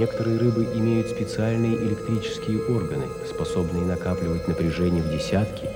[0.00, 5.68] Некоторые рыбы имеют специальные электрические органы, способные накапливать напряжение в десятки,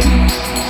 [0.00, 0.67] Bye.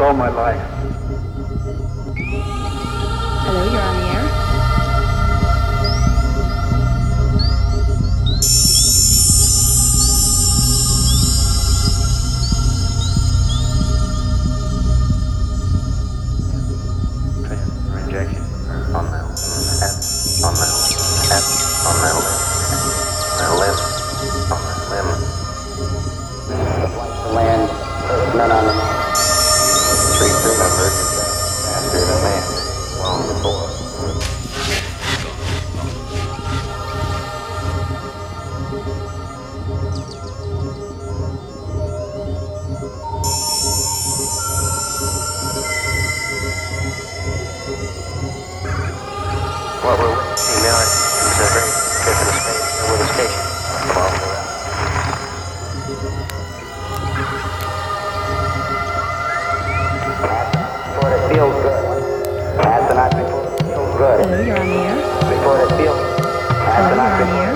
[0.00, 0.67] all my life.
[49.88, 50.12] What we're
[52.26, 53.40] the space with the station.
[53.88, 54.52] Follow the route.
[60.92, 61.80] Before it feels good.
[64.20, 64.96] Hello, you're on the air.
[65.24, 66.00] Before it feels.
[66.76, 67.47] Hello, you're on the air.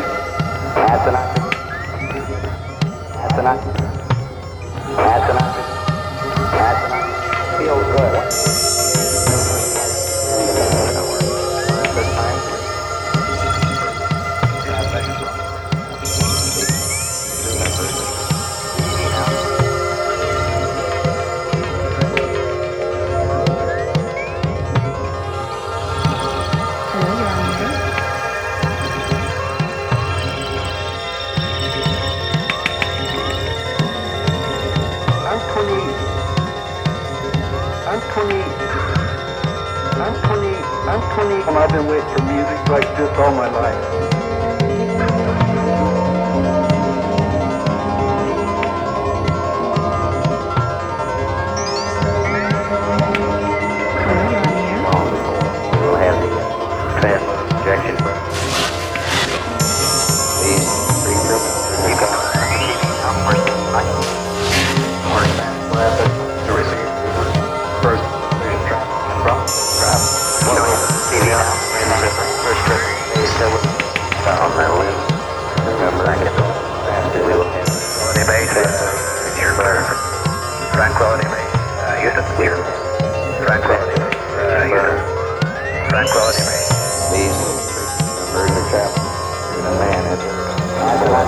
[41.72, 44.01] been waiting for music like this all my life.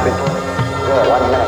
[0.05, 1.44] 对，对，完了。